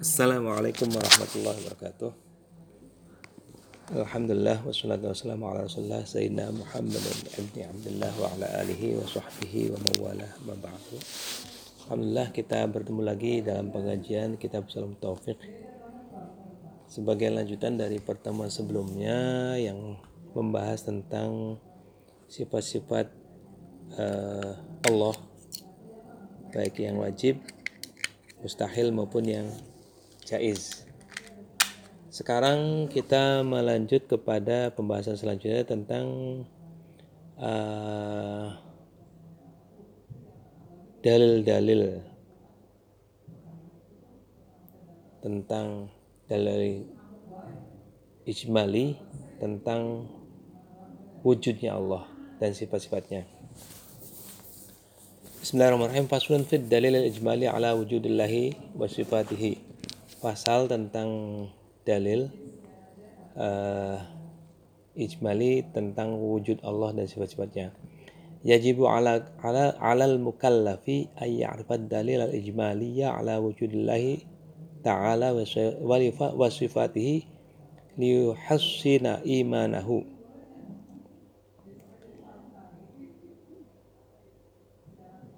Assalamualaikum 0.00 0.88
warahmatullahi 0.96 1.60
wabarakatuh. 1.60 2.12
Alhamdulillah 4.00 4.64
wassalatu 4.64 5.12
wassalamu 5.12 5.52
ala 5.52 5.68
rasulullah 5.68 6.00
sayyidina 6.00 6.48
Muhammad 6.56 7.04
ibni 7.36 7.68
Abdullah 7.68 8.08
wa 8.16 8.32
ala 8.32 8.64
alihi 8.64 8.96
wa 8.96 9.04
sahbihi 9.04 9.68
wa 9.68 9.76
mawalah 9.76 10.32
ma 10.48 10.56
ba'du. 10.56 10.96
Alhamdulillah 11.84 12.32
kita 12.32 12.64
bertemu 12.72 13.00
lagi 13.04 13.44
dalam 13.44 13.68
pengajian 13.68 14.40
kitab 14.40 14.72
Salam 14.72 14.96
Taufik 14.96 15.36
sebagai 16.88 17.28
lanjutan 17.28 17.76
dari 17.76 18.00
pertemuan 18.00 18.48
sebelumnya 18.48 19.60
yang 19.60 20.00
membahas 20.32 20.80
tentang 20.80 21.60
sifat-sifat 22.24 23.04
uh, 24.00 24.56
Allah 24.80 25.16
baik 26.56 26.88
yang 26.88 26.96
wajib 27.04 27.36
mustahil 28.40 28.96
maupun 28.96 29.28
yang 29.28 29.44
jaiz. 30.30 30.86
Sekarang 32.10 32.86
kita 32.86 33.42
melanjut 33.42 34.06
kepada 34.06 34.70
pembahasan 34.70 35.18
selanjutnya 35.18 35.66
tentang 35.66 36.06
uh, 37.38 38.54
dalil-dalil 41.02 42.06
tentang 45.20 45.90
dalil 46.28 46.84
ijmali 48.28 48.96
tentang 49.40 50.06
wujudnya 51.24 51.76
Allah 51.76 52.04
dan 52.36 52.52
sifat-sifatnya. 52.52 53.24
Bismillahirrahmanirrahim. 55.40 56.04
Faslun 56.04 56.44
fid 56.44 56.68
dalil 56.68 57.00
al-ijmali 57.00 57.48
ala 57.48 57.72
wujudillahi 57.72 58.76
wa 58.76 58.84
sifatihi. 58.84 59.69
Pasal 60.20 60.68
tentang 60.68 61.08
dalil 61.88 62.28
uh, 63.40 63.96
ijmali 64.92 65.64
tentang 65.72 66.12
wujud 66.20 66.60
Allah 66.60 66.92
dan 66.92 67.08
sifat-sifatnya. 67.08 67.72
Yajibu 68.44 68.84
ala 68.84 69.32
ala 69.40 69.76
alal 69.80 70.20
mukallafi 70.20 71.08
ay 71.16 71.40
ya'rifa 71.40 71.80
dalil 71.80 72.24
al-ijmaliyya 72.24 73.16
ala 73.16 73.40
wujudillahi 73.40 74.24
ta'ala 74.84 75.32
wa 75.32 76.48
sifatihi 76.48 77.16
liyuhassina 78.00 79.20
imanahu 79.24 80.04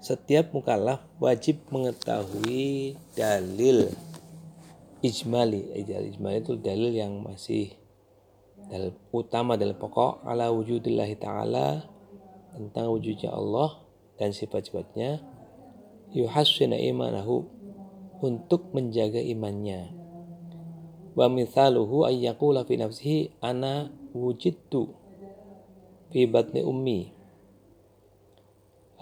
setiap 0.02 0.50
mukallaf 0.50 1.02
wajib 1.22 1.62
mengetahui 1.70 2.98
dalil 3.14 3.90
ijmali. 5.02 5.74
Dalil 5.82 6.14
ijmali 6.14 6.38
itu 6.40 6.54
dalil 6.56 6.90
yang 6.94 7.26
masih 7.26 7.74
dalil 8.70 8.94
utama 9.10 9.58
dalil 9.58 9.74
pokok. 9.76 10.22
Ala 10.24 10.54
wujudillahi 10.54 11.18
ta'ala 11.18 11.82
tentang 12.54 12.86
wujudnya 12.88 13.34
Allah 13.34 13.82
dan 14.16 14.30
sifat-sifatnya. 14.30 15.20
Yuhassina 16.14 16.78
imanahu 16.78 17.44
untuk 18.22 18.70
menjaga 18.70 19.18
imannya. 19.18 19.90
Wa 21.12 21.28
mithaluhu 21.28 22.08
ayyakula 22.08 22.64
fi 22.64 22.80
nafsihi 22.80 23.36
ana 23.42 23.90
wujidtu 24.14 24.94
fi 26.12 26.28
batni 26.30 26.62
ummi. 26.62 27.10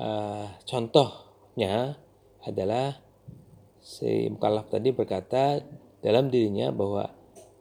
Uh, 0.01 0.49
contohnya 0.65 2.01
adalah 2.41 2.97
si 3.85 4.33
mukallaf 4.33 4.73
tadi 4.73 4.97
berkata 4.97 5.61
dalam 6.01 6.33
dirinya 6.33 6.73
bahwa 6.73 7.13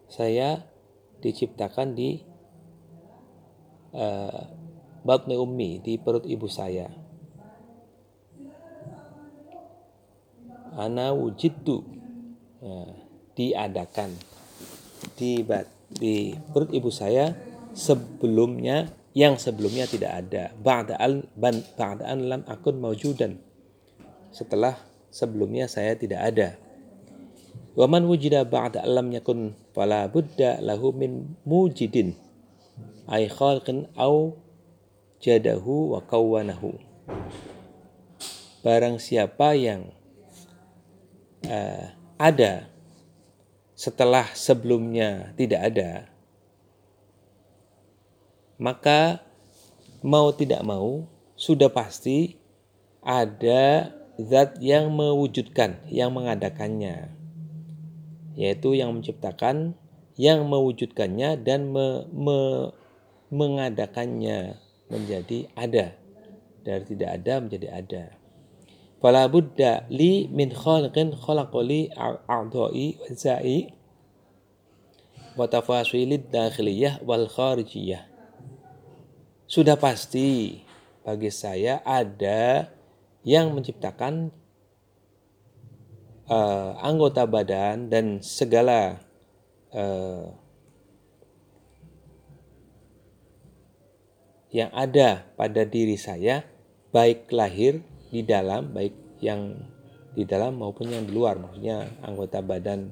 saya 0.07 0.63
diciptakan 1.19 1.93
di 1.93 2.23
uh, 3.93 4.41
batni 5.03 5.35
ummi 5.35 5.83
di 5.83 5.99
perut 5.99 6.23
ibu 6.23 6.47
saya. 6.47 6.87
Ana 10.79 11.11
wujidtu 11.11 11.83
uh, 12.63 12.91
diadakan 13.35 14.15
di 15.19 15.43
di 15.91 16.31
perut 16.55 16.71
ibu 16.71 16.87
saya 16.87 17.35
sebelumnya 17.75 18.87
yang 19.11 19.35
sebelumnya 19.35 19.83
tidak 19.91 20.11
ada. 20.25 20.55
Ba'da 20.55 20.95
al 20.95 21.27
ba'da 21.35 22.07
an 22.07 22.19
lam 22.31 22.41
akun 22.47 22.79
maujudan 22.79 23.35
setelah 24.31 24.77
sebelumnya 25.09 25.65
saya 25.65 25.97
tidak 25.97 26.21
ada 26.21 26.68
wa 27.79 27.87
man 27.87 28.03
wujida 28.03 28.43
ba'da 28.43 28.83
lam 28.83 29.07
yakun 29.15 29.55
fala 29.71 30.11
budda 30.11 30.59
lahu 30.59 30.91
min 30.91 31.39
mujidin 31.47 32.11
ay 33.07 33.31
khalqin 33.31 33.87
au 33.95 34.35
jadahu 35.23 35.95
wa 35.95 36.03
kawwanahu. 36.03 36.75
Barang 38.59 38.99
siapa 38.99 39.55
yang 39.55 39.95
uh, 41.47 41.95
ada 42.19 42.67
setelah 43.79 44.27
sebelumnya 44.35 45.31
tidak 45.39 45.71
ada 45.71 45.91
maka 48.59 49.23
mau 50.03 50.35
tidak 50.35 50.59
mau 50.67 51.07
sudah 51.39 51.71
pasti 51.71 52.35
ada 52.99 53.95
zat 54.19 54.59
yang 54.59 54.91
mewujudkan, 54.91 55.79
yang 55.87 56.11
mengadakannya, 56.11 57.15
yaitu 58.39 58.71
yang 58.79 58.95
menciptakan, 58.95 59.75
yang 60.15 60.47
mewujudkannya 60.47 61.43
dan 61.43 61.75
me, 61.75 62.07
me, 62.07 62.71
mengadakannya 63.27 64.55
menjadi 64.87 65.51
ada 65.59 65.99
dari 66.63 66.83
tidak 66.87 67.09
ada 67.19 67.33
menjadi 67.43 67.67
ada. 67.67 68.03
Fala 69.03 69.27
buddha 69.27 69.83
li 69.91 70.31
min 70.31 70.55
khalqin 70.55 71.11
khalaqali 71.11 71.91
a'dha'i 72.27 72.95
wa 72.95 73.07
za'i 73.11 73.59
wa 75.35 75.45
tafasilid 75.47 76.31
dakhiliyah 76.31 77.03
wal 77.03 77.27
kharijiyah 77.27 78.09
sudah 79.49 79.81
pasti 79.81 80.61
bagi 81.01 81.33
saya 81.33 81.81
ada 81.81 82.69
yang 83.25 83.49
menciptakan 83.57 84.29
uh, 86.29 86.77
anggota 86.79 87.25
badan 87.25 87.89
dan 87.89 88.21
segala 88.21 89.01
uh, 89.73 90.29
yang 94.49 94.69
ada 94.73 95.25
pada 95.37 95.65
diri 95.65 95.97
saya 95.97 96.45
baik 96.89 97.29
lahir 97.29 97.81
di 98.09 98.25
dalam 98.25 98.73
baik 98.73 99.21
yang 99.21 99.57
di 100.13 100.25
dalam 100.25 100.57
maupun 100.57 100.89
yang 100.89 101.05
di 101.05 101.13
luar. 101.13 101.37
Maksudnya 101.37 101.85
anggota 102.01 102.41
badan 102.41 102.89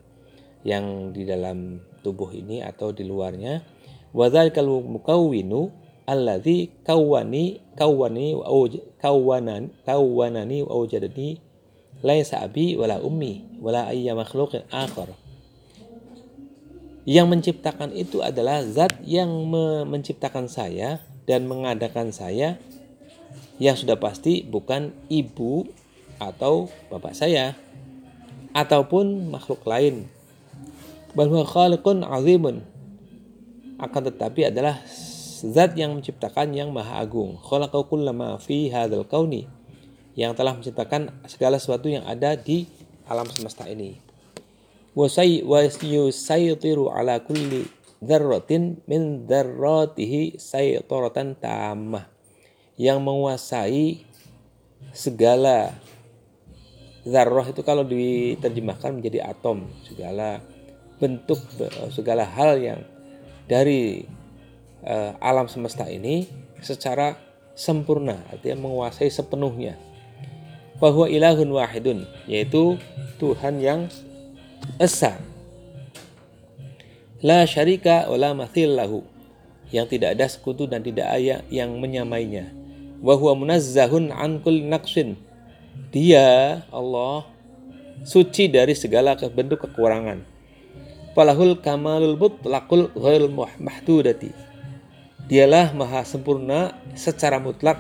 yang 0.61 1.13
di 1.13 1.25
dalam 1.25 1.81
tubuh 2.05 2.29
ini 2.33 2.61
atau 2.61 2.93
di 2.93 3.05
luarnya. 3.05 3.65
Kalau 4.53 4.81
mukawwinu 4.81 5.69
kawwani 7.77 8.29
wa 8.39 8.47
kawwanan 8.97 9.75
kawwanani 9.83 10.63
wa 10.63 10.71
awjadani 10.79 11.46
laisa 12.05 12.45
abi 12.45 12.77
wala 12.77 13.01
ummi 13.01 13.57
wala 13.57 13.89
ayya 13.89 14.13
makhluqin 14.13 14.65
akhar. 14.69 15.13
Yang 17.07 17.27
menciptakan 17.31 17.95
itu 17.95 18.19
adalah 18.19 18.59
zat 18.67 18.99
yang 19.07 19.31
me 19.47 19.87
menciptakan 19.87 20.51
saya 20.51 20.99
dan 21.23 21.47
mengadakan 21.47 22.11
saya. 22.11 22.59
Yang 23.57 23.87
sudah 23.87 23.97
pasti 23.97 24.45
bukan 24.45 24.93
ibu 25.09 25.65
atau 26.21 26.69
bapak 26.91 27.15
saya 27.15 27.55
ataupun 28.51 29.31
makhluk 29.31 29.63
lain. 29.65 30.05
Bahwa 31.15 31.41
khaliqun 31.47 32.03
azimun. 32.05 32.61
Akan 33.79 34.03
tetapi 34.03 34.51
adalah 34.51 34.83
zat 35.41 35.73
yang 35.79 35.95
menciptakan 35.97 36.53
yang 36.53 36.69
maha 36.75 37.01
agung. 37.01 37.39
Khalaqa 37.39 37.81
kullama 37.88 38.38
fi 38.38 38.67
hadzal 38.67 39.07
kauni 39.07 39.56
yang 40.17 40.33
telah 40.33 40.57
menciptakan 40.57 41.13
segala 41.29 41.61
sesuatu 41.61 41.85
yang 41.87 42.01
ada 42.09 42.33
di 42.33 42.65
alam 43.05 43.29
semesta 43.29 43.69
ini 43.69 44.01
wa 44.97 45.05
yusaytiru 45.61 46.89
ala 46.89 47.21
kulli 47.21 47.69
dzarratin 48.01 48.81
min 48.89 49.29
dzarratihi 49.29 50.41
saytaratan 50.41 51.37
tamah 51.37 52.09
yang 52.81 53.05
menguasai 53.05 54.01
segala 54.93 55.77
zarrah 57.05 57.45
itu 57.45 57.61
kalau 57.61 57.85
diterjemahkan 57.85 58.97
menjadi 58.97 59.29
atom 59.29 59.69
segala 59.85 60.41
bentuk 60.97 61.37
segala 61.93 62.25
hal 62.25 62.57
yang 62.57 62.81
dari 63.45 64.03
uh, 64.83 65.13
alam 65.21 65.47
semesta 65.47 65.87
ini 65.87 66.27
secara 66.59 67.15
sempurna, 67.57 68.21
artinya 68.29 68.69
menguasai 68.69 69.09
sepenuhnya. 69.09 69.79
Bahwa 70.77 71.09
ilahun 71.09 71.50
wahidun, 71.50 72.06
yaitu 72.29 72.77
Tuhan 73.18 73.57
yang 73.62 73.89
esa. 74.77 75.18
La 77.25 77.50
syarika 77.50 78.06
wala 78.06 78.38
mathil 78.38 78.77
lahu 78.77 79.01
yang 79.74 79.89
tidak 79.89 80.13
ada 80.13 80.29
sekutu 80.29 80.69
dan 80.69 80.85
tidak 80.85 81.09
ada 81.09 81.41
yang 81.50 81.74
menyamainya. 81.81 82.53
Wa 83.01 83.18
huwa 83.18 83.33
munazzahun 83.33 84.13
an 84.13 84.38
kulli 84.41 84.69
naqsin 84.69 85.18
dia 85.89 86.62
Allah 86.69 87.25
suci 88.06 88.50
dari 88.50 88.77
segala 88.77 89.18
bentuk 89.18 89.65
kekurangan. 89.65 90.21
Falahul 91.18 91.57
kamalul 91.57 92.13
mutlaqul 92.21 92.94
ghairul 92.94 93.33
mahdudati 93.57 94.47
dialah 95.27 95.75
maha 95.75 96.07
sempurna 96.07 96.71
secara 96.95 97.38
mutlak 97.38 97.75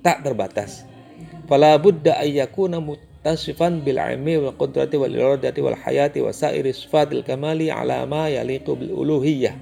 tak 0.00 0.24
terbatas 0.24 0.88
fala 1.50 1.74
budda 1.82 2.14
ayyakuna 2.22 2.78
tasifan 3.26 3.82
bil 3.82 3.98
ilmi 3.98 4.38
wal 4.38 4.54
qudrati 4.54 4.94
wal 4.94 5.10
iradati 5.10 5.58
wal 5.58 5.74
hayati 5.74 6.22
wa 6.22 6.30
sairi 6.30 6.70
sifatil 6.70 7.26
kamali 7.26 7.68
ala 7.68 8.06
ma 8.06 8.30
yaliqu 8.30 8.78
bil 8.78 8.94
uluhiyah. 8.94 9.58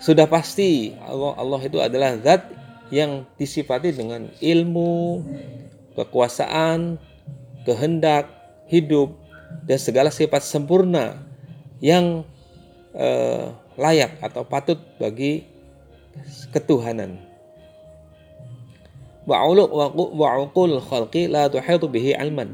Sudah 0.00 0.24
pasti 0.24 0.96
Allah, 1.04 1.36
Allah 1.36 1.60
itu 1.60 1.76
adalah 1.76 2.16
zat 2.24 2.48
yang 2.88 3.28
disifati 3.36 3.92
dengan 3.92 4.32
ilmu, 4.40 5.20
kekuasaan, 5.92 6.96
kehendak, 7.68 8.32
hidup 8.72 9.12
dan 9.68 9.76
segala 9.76 10.08
sifat 10.08 10.40
sempurna 10.40 11.20
yang 11.84 12.24
eh, 12.96 13.52
layak 13.76 14.16
atau 14.24 14.42
patut 14.48 14.80
bagi 14.96 15.44
ketuhanan 16.50 17.29
wa 19.30 20.80
khalqi 20.82 21.30
la 21.30 21.46
tuhitu 21.46 21.86
bihi 21.86 22.18
ilman. 22.18 22.50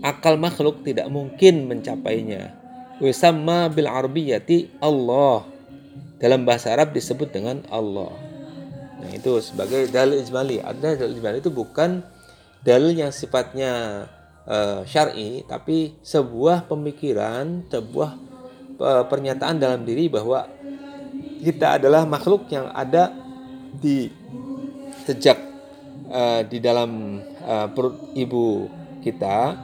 Akal 0.00 0.40
makhluk 0.40 0.80
tidak 0.84 1.08
mungkin 1.12 1.68
mencapainya. 1.68 2.56
Wisamma 2.96 3.68
bil 3.68 3.88
arabiyati 3.88 4.80
Allah. 4.80 5.44
Dalam 6.16 6.48
bahasa 6.48 6.72
Arab 6.72 6.96
disebut 6.96 7.28
dengan 7.28 7.60
Allah. 7.68 8.08
Nah, 8.96 9.10
itu 9.12 9.36
sebagai 9.44 9.92
dalil 9.92 10.24
ijmali. 10.24 10.64
Ada 10.64 10.96
dalil 10.96 11.20
ijmali 11.20 11.44
itu 11.44 11.52
bukan 11.52 12.00
dalil 12.64 12.96
yang 12.96 13.12
sifatnya 13.12 14.04
uh, 14.48 14.80
syar'i, 14.88 15.44
tapi 15.44 15.92
sebuah 16.00 16.64
pemikiran, 16.64 17.68
sebuah 17.68 18.10
uh, 18.80 19.04
pernyataan 19.04 19.60
dalam 19.60 19.84
diri 19.84 20.08
bahwa 20.08 20.48
kita 21.44 21.76
adalah 21.76 22.08
makhluk 22.08 22.48
yang 22.48 22.72
ada 22.72 23.12
di 23.76 24.08
sejak 25.04 25.45
uh, 26.10 26.40
di 26.46 26.58
dalam 26.62 27.20
uh, 27.42 27.66
perut 27.70 28.14
ibu 28.14 28.70
kita 29.02 29.54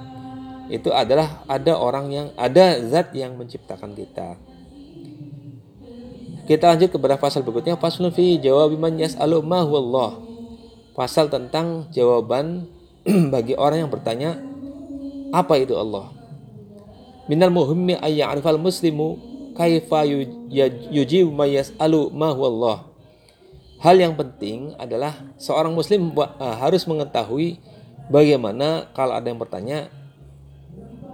itu 0.70 0.88
adalah 0.94 1.42
ada 1.50 1.76
orang 1.76 2.06
yang 2.08 2.26
ada 2.38 2.78
zat 2.86 3.12
yang 3.12 3.36
menciptakan 3.36 3.92
kita. 3.92 4.38
Kita 6.46 6.74
lanjut 6.74 6.90
kepada 6.90 7.18
pasal 7.18 7.46
berikutnya 7.46 7.78
pasal 7.78 8.10
fi 8.10 8.38
jawab 8.38 8.74
man 8.78 8.98
yas'alu 8.98 9.42
ma. 9.42 9.62
Pasal 10.92 11.32
tentang 11.32 11.88
jawaban 11.90 12.68
bagi 13.34 13.56
orang 13.56 13.86
yang 13.86 13.90
bertanya 13.90 14.36
apa 15.32 15.56
itu 15.58 15.74
Allah. 15.74 16.12
Minal 17.30 17.54
muhimmi 17.54 17.96
ay 18.02 18.20
ya'rifal 18.20 18.58
muslimu 18.58 19.16
kaifa 19.54 20.04
yujibu 20.90 21.30
ma 21.30 21.46
yas'alu 21.48 22.10
ma 22.12 22.34
Allah 22.34 22.91
hal 23.82 23.98
yang 23.98 24.14
penting 24.14 24.78
adalah 24.78 25.18
seorang 25.36 25.74
muslim 25.74 26.14
uh, 26.14 26.30
harus 26.62 26.86
mengetahui 26.86 27.58
bagaimana 28.06 28.86
kalau 28.94 29.18
ada 29.18 29.26
yang 29.26 29.42
bertanya 29.42 29.90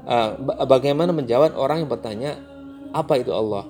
uh, 0.05 0.37
bagaimana 0.69 1.17
menjawab 1.17 1.57
orang 1.57 1.85
yang 1.85 1.91
bertanya 1.91 2.33
apa 2.93 3.21
itu 3.21 3.33
Allah. 3.33 3.65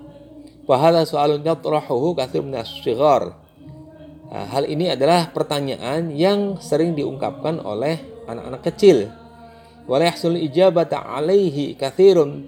Uh, 4.28 4.46
Hal 4.52 4.68
ini 4.68 4.92
adalah 4.92 5.30
pertanyaan 5.32 6.12
yang 6.12 6.60
sering 6.60 6.92
diungkapkan 6.92 7.62
oleh 7.62 8.02
anak-anak 8.28 8.62
kecil. 8.66 9.08
Wala 9.88 10.12
ijabata 10.12 11.00
alaihi 11.00 11.72
kathirun 11.72 12.44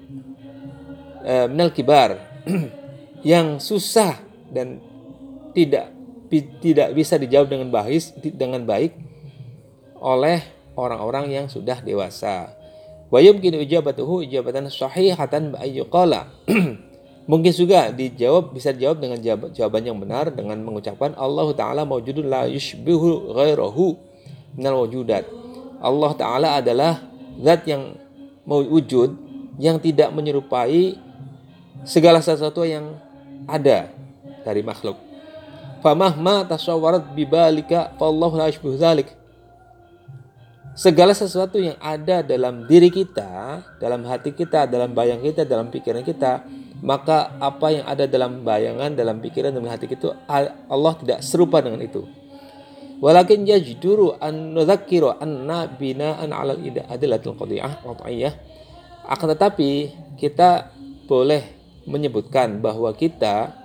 kibar 1.73 2.21
yang 3.33 3.57
susah 3.57 4.21
dan 4.53 4.77
tidak 5.57 6.00
tidak 6.39 6.95
bisa 6.95 7.19
dijawab 7.19 7.51
dengan 7.51 7.69
baik 7.75 8.23
dengan 8.39 8.63
baik 8.63 8.95
oleh 9.99 10.47
orang-orang 10.79 11.35
yang 11.35 11.47
sudah 11.51 11.83
dewasa. 11.83 12.55
Ijabatuhu 13.11 14.23
ijabatan 14.23 14.71
sahihatan 14.71 15.59
ayyuqala. 15.59 16.31
Mungkin 17.31 17.53
juga 17.55 17.91
dijawab 17.91 18.55
bisa 18.55 18.71
dijawab 18.71 19.03
dengan 19.03 19.19
jawaban 19.51 19.83
yang 19.83 19.99
benar 19.99 20.31
dengan 20.31 20.63
mengucapkan 20.63 21.15
Allah 21.19 21.51
taala 21.59 21.83
mawjudun 21.83 22.31
la 22.31 22.47
yushbihu 22.47 23.35
ghairahu 23.35 23.99
minal 24.55 24.87
wujudat. 24.87 25.27
Allah 25.83 26.11
taala 26.15 26.49
adalah 26.63 27.03
zat 27.43 27.67
yang 27.67 27.99
wujud 28.47 29.15
yang 29.59 29.83
tidak 29.83 30.15
menyerupai 30.15 30.95
segala 31.83 32.23
sesuatu 32.23 32.63
yang 32.63 32.95
ada 33.47 33.91
dari 34.47 34.63
makhluk 34.63 35.10
famahma 35.81 36.47
tasawwarat 36.47 37.13
bibalika 37.13 37.93
fallahu 37.97 38.37
la 38.37 38.49
yashbihu 38.49 38.77
dzalik 38.77 39.21
segala 40.81 41.13
sesuatu 41.13 41.61
yang 41.61 41.77
ada 41.77 42.25
dalam 42.25 42.65
diri 42.65 42.89
kita, 42.89 43.61
dalam 43.77 44.01
hati 44.07 44.33
kita, 44.33 44.65
dalam 44.65 44.97
bayang 44.97 45.21
kita, 45.21 45.45
dalam 45.45 45.69
pikiran 45.69 46.01
kita, 46.01 46.41
maka 46.81 47.37
apa 47.37 47.69
yang 47.69 47.85
ada 47.85 48.09
dalam 48.09 48.41
bayangan, 48.41 48.97
dalam 48.97 49.21
pikiran, 49.21 49.53
dalam 49.53 49.69
hati 49.69 49.85
kita, 49.85 50.17
Allah 50.71 50.93
tidak 50.97 51.21
serupa 51.21 51.61
dengan 51.61 51.85
itu. 51.85 52.09
Walakin 53.01 53.49
yajduru 53.49 54.17
an 54.21 54.57
nudzakiru 54.57 55.21
anna 55.21 55.69
bina'an 55.69 56.33
'ala 56.33 56.53
al-adillatil 56.57 57.37
qadiyah 57.37 57.81
qat'iyah. 57.81 58.33
Akan 59.09 59.33
tetapi 59.33 59.93
kita 60.21 60.73
boleh 61.09 61.45
menyebutkan 61.89 62.61
bahwa 62.61 62.93
kita 62.93 63.60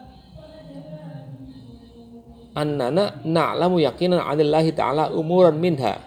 annana 2.56 3.19
na'lamu 3.22 3.84
yakinan 3.84 4.24
'anillahi 4.24 4.72
ta'ala 4.72 5.12
umuran 5.12 5.60
minha. 5.60 6.00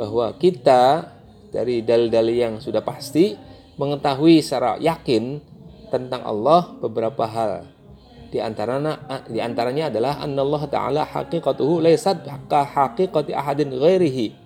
Bahwa 0.00 0.32
kita 0.40 1.12
dari 1.52 1.84
dalil-dalil 1.84 2.36
yang 2.36 2.54
sudah 2.58 2.80
pasti 2.80 3.36
mengetahui 3.76 4.40
secara 4.40 4.80
yakin 4.80 5.38
tentang 5.92 6.24
Allah 6.24 6.72
beberapa 6.80 7.28
hal. 7.28 7.68
Di 8.28 8.40
antaranya 8.44 9.24
di 9.24 9.40
antaranya 9.40 9.88
adalah 9.88 10.20
annallahu 10.20 10.68
taala 10.68 11.04
haqiqatuhu 11.08 11.80
laysat 11.80 12.28
ka 12.48 12.60
haqiqati 12.64 13.32
ahadin 13.32 13.72
ghairihi. 13.72 14.36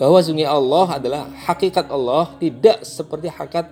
Bahwa 0.00 0.16
sungguh 0.24 0.48
Allah 0.48 0.96
adalah 0.96 1.28
hakikat 1.44 1.92
Allah 1.92 2.32
tidak 2.40 2.80
seperti 2.88 3.28
hakikat 3.28 3.68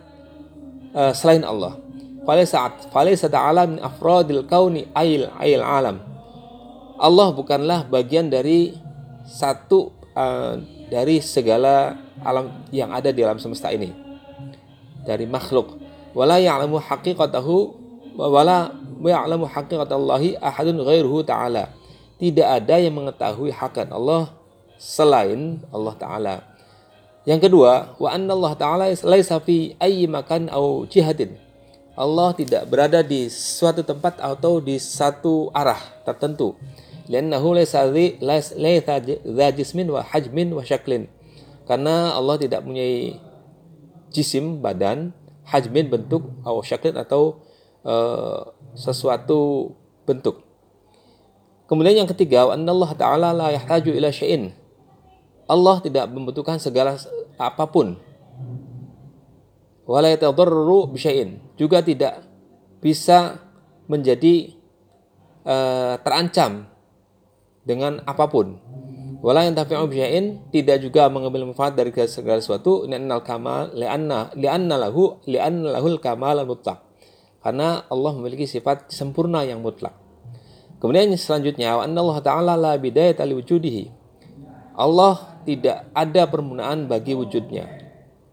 uh, 0.92 1.16
selain 1.16 1.40
Allah 1.40 1.87
Falaisat 2.28 2.92
falaisa 2.92 3.32
ta'ala 3.32 3.64
min 3.64 3.80
afradil 3.80 4.44
kauni 4.44 4.84
ail 4.92 5.32
ail 5.40 5.64
alam. 5.64 5.96
Allah 7.00 7.32
bukanlah 7.32 7.88
bagian 7.88 8.28
dari 8.28 8.76
satu 9.24 9.96
uh, 10.12 10.60
dari 10.92 11.24
segala 11.24 11.96
alam 12.20 12.68
yang 12.68 12.92
ada 12.92 13.08
di 13.16 13.24
alam 13.24 13.40
semesta 13.40 13.72
ini. 13.72 13.88
Dari 15.08 15.24
makhluk. 15.24 15.80
Wala 16.12 16.36
ya'lamu 16.36 16.76
haqiqatahu 16.76 17.56
wala 18.20 18.76
ya'lamu 19.00 19.48
haqiqatallahi 19.48 20.36
ahadun 20.36 20.84
ghairuhu 20.84 21.24
ta'ala. 21.24 21.72
Tidak 22.20 22.44
ada 22.44 22.76
yang 22.76 22.92
mengetahui 22.92 23.56
hakikat 23.56 23.88
Allah 23.88 24.28
selain 24.76 25.64
Allah 25.72 25.94
Ta'ala. 25.96 26.36
Yang 27.24 27.48
kedua, 27.48 27.96
wa 27.96 28.08
anna 28.12 28.36
Allah 28.36 28.52
Ta'ala 28.52 28.84
laisa 28.92 29.40
fi 29.40 29.72
ayyi 29.80 30.04
makan 30.04 30.52
au 30.52 30.84
jihadin 30.84 31.47
Allah 31.98 32.30
tidak 32.30 32.70
berada 32.70 33.02
di 33.02 33.26
suatu 33.26 33.82
tempat 33.82 34.22
atau 34.22 34.62
di 34.62 34.78
satu 34.78 35.50
arah 35.50 35.82
tertentu. 36.06 36.54
Wa 39.90 40.02
hajmin 40.06 40.48
wa 40.54 40.62
syaklin. 40.62 41.10
Karena 41.66 42.14
Allah 42.14 42.38
tidak 42.38 42.62
punya 42.62 42.86
jisim 44.14 44.62
badan, 44.62 45.10
hajmin 45.50 45.90
bentuk 45.90 46.22
atau 46.46 46.62
syaklin 46.62 46.94
atau 46.94 47.42
uh, 47.82 48.46
sesuatu 48.78 49.74
bentuk. 50.06 50.46
Kemudian 51.66 52.06
yang 52.06 52.10
ketiga, 52.14 52.46
Allah 52.46 52.90
Ta'ala 52.94 53.34
la 53.34 53.50
yahtaju. 53.58 53.90
Allah 55.50 55.76
tidak 55.82 56.06
membutuhkan 56.14 56.62
segala 56.62 56.94
apa 57.34 57.66
pun 57.66 57.98
wala 59.88 60.12
yatadarru 60.12 60.92
bisyai'in 60.92 61.40
juga 61.56 61.80
tidak 61.80 62.20
bisa 62.84 63.40
menjadi 63.88 64.52
uh, 65.48 65.96
terancam 66.04 66.68
dengan 67.64 68.04
apa 68.04 68.28
pun 68.28 68.60
Wala 69.18 69.42
yang 69.42 69.58
tafi'u 69.58 69.90
bi'in 69.90 70.46
tidak 70.54 70.78
juga 70.78 71.10
mengambil 71.10 71.42
manfaat 71.50 71.74
dari 71.74 71.90
segala 72.06 72.38
sesuatu 72.38 72.86
li'annal 72.86 73.26
kamal 73.26 73.74
li'anna 73.74 74.30
li'anna 74.38 74.78
lahu 74.78 75.18
li'anna 75.26 75.74
lahul 75.74 75.98
kamal 75.98 76.38
mutlak. 76.46 76.86
Karena 77.42 77.82
Allah 77.90 78.14
memiliki 78.14 78.46
sifat 78.46 78.94
sempurna 78.94 79.42
yang 79.42 79.58
mutlak. 79.58 79.98
Kemudian 80.78 81.10
selanjutnya 81.18 81.74
Allah 81.74 82.18
taala 82.22 82.54
la 82.54 82.78
bidayata 82.78 83.26
liwujudihi. 83.26 83.90
Allah 84.78 85.42
tidak 85.42 85.90
ada 85.90 86.30
permulaan 86.30 86.86
bagi 86.86 87.18
wujudnya. 87.18 87.66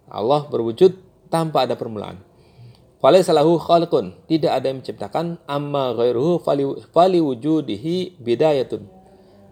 Allah 0.05 0.45
berwujud 0.45 1.01
tanpa 1.35 1.67
ada 1.67 1.75
permulaan. 1.75 2.15
Falaisalahu 3.03 3.59
khaliqun, 3.59 4.15
tidak 4.31 4.55
ada 4.55 4.71
yang 4.71 4.79
menciptakan 4.79 5.35
amma 5.43 5.91
ghairuhu 5.91 6.39
fali 6.95 7.19
wujudihi 7.19 8.23
bidayatun. 8.23 8.87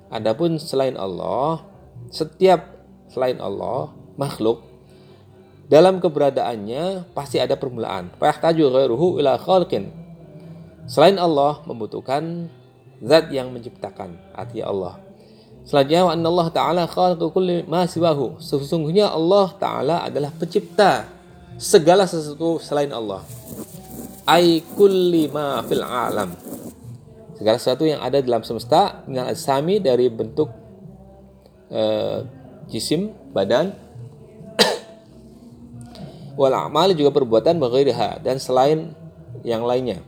Adapun 0.07 0.55
selain 0.55 0.95
Allah, 0.95 1.67
setiap 2.07 2.79
selain 3.11 3.43
Allah, 3.43 3.91
makhluk 4.15 4.63
dalam 5.67 5.99
keberadaannya 5.99 7.11
pasti 7.11 7.43
ada 7.43 7.59
permulaan. 7.59 8.15
Fayahtaju 8.15 8.63
ghairuhu 8.79 9.07
ila 9.19 9.35
khaliqin. 9.35 9.91
Selain 10.87 11.19
Allah 11.19 11.59
membutuhkan 11.67 12.47
zat 13.03 13.27
yang 13.31 13.51
menciptakan, 13.51 14.15
artinya 14.31 14.65
Allah. 14.71 14.93
Selanjutnya 15.63 16.03
wa 16.03 16.13
Allah 16.15 16.47
taala 16.51 16.83
khaliqu 16.87 17.25
kulli 17.31 17.63
ma 17.67 17.87
siwahu. 17.87 18.39
Sesungguhnya 18.39 19.07
Allah 19.07 19.47
taala 19.55 20.03
adalah 20.03 20.31
pencipta 20.35 21.07
segala 21.57 22.09
sesuatu 22.09 22.57
selain 22.61 22.89
Allah. 22.93 23.21
Ai 24.23 24.63
kulli 24.75 25.27
ma 25.27 25.61
fil 25.67 25.83
alam. 25.83 26.31
Segala 27.35 27.59
sesuatu 27.59 27.83
yang 27.83 27.99
ada 27.99 28.23
dalam 28.23 28.45
semesta 28.45 29.03
minal 29.09 29.33
asami 29.35 29.83
dari 29.83 30.07
bentuk 30.07 30.47
uh, 31.73 32.23
jisim, 32.71 33.11
badan 33.35 33.75
wal 36.39 36.55
amal 36.55 36.87
juga 36.95 37.11
perbuatan 37.11 37.59
baghairiha 37.59 38.23
dan 38.23 38.39
selain 38.39 38.95
yang 39.43 39.67
lainnya. 39.67 39.99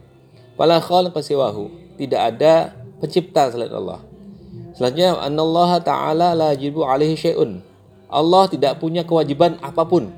Fala 0.56 0.80
khaliqa 0.80 1.20
siwahu. 1.20 1.84
Tidak 2.00 2.20
ada 2.20 2.72
pencipta 3.04 3.52
selain 3.52 3.72
Allah. 3.72 4.00
Selanjutnya, 4.76 5.16
Allah 5.16 5.72
Ta'ala 5.80 6.30
la 6.36 6.52
jibu 6.52 6.84
alaihi 6.84 7.16
syai'un. 7.16 7.64
Allah 8.12 8.48
tidak 8.52 8.80
punya 8.84 9.08
kewajiban 9.08 9.56
apa 9.64 9.88
pun 9.88 10.12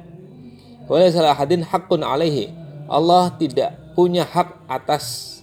Wala 0.87 1.11
salah 1.11 1.35
hadin 1.35 1.67
hakun 1.67 1.99
alaihi. 1.99 2.51
Allah 2.87 3.27
tidak 3.35 3.75
punya 3.91 4.23
hak 4.23 4.63
atas 4.71 5.37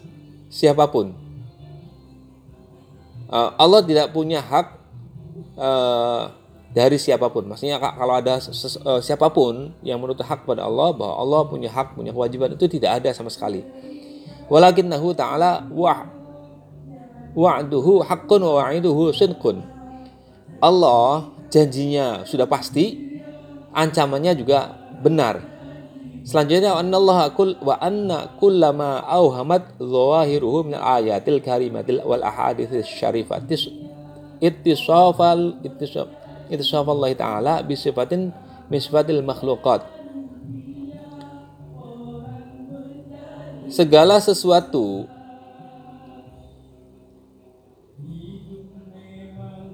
siapa 0.49 0.89
pun. 0.89 1.13
Uh, 3.29 3.51
Allah 3.61 3.85
tidak 3.85 4.09
punya 4.17 4.41
hak 4.41 4.81
uh, 5.61 6.33
dari 6.73 6.97
siapa 6.97 7.29
pun. 7.29 7.45
Maksudnya 7.45 7.77
kalau 7.77 8.15
ada 8.17 8.41
uh, 8.41 9.01
siapa 9.05 9.29
pun 9.29 9.77
yang 9.85 10.01
menurut 10.01 10.25
hak 10.25 10.49
pada 10.49 10.65
Allah 10.65 10.97
bahwa 10.97 11.15
Allah 11.21 11.41
punya 11.45 11.69
hak, 11.69 11.93
punya 11.93 12.17
kewajiban 12.17 12.57
itu 12.57 12.65
tidak 12.67 13.05
ada 13.05 13.13
sama 13.13 13.29
sekali. 13.29 13.61
Walakinnahu 14.49 15.13
ta'ala 15.13 15.69
wa 15.73 16.09
wa'duhu 17.35 18.07
haqqun 18.07 18.41
wa 18.41 18.65
wa'iduhu 18.65 19.13
sinqun. 19.13 19.61
Allah 20.63 21.29
janjinya 21.51 22.23
sudah 22.25 22.47
pasti, 22.47 23.19
ancamannya 23.75 24.33
juga 24.39 24.84
benar. 25.05 25.45
Selanjutnya 26.25 26.73
Allah 26.73 27.29
kul 27.37 27.53
wa 27.61 27.77
anna 27.77 28.33
kullama 28.41 29.05
auhamat 29.05 29.77
zawahiruhu 29.77 30.73
min 30.73 30.81
ayatil 30.81 31.45
karimatil 31.45 32.01
wal 32.01 32.25
ahadits 32.25 32.73
syarifatis 32.89 33.69
ittisafal 34.41 35.61
ittisaf 35.61 36.09
ittisaf 36.49 36.89
Allah 36.89 37.13
taala 37.13 37.55
bi 37.61 37.77
sifatin 37.77 38.33
min 38.73 38.81
sifatil 38.81 39.21
makhluqat. 39.21 39.85
Segala 43.69 44.17
sesuatu 44.17 45.05